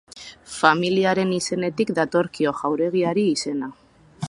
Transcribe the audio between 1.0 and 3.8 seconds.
haren izenetik datorkio jauregiari izena.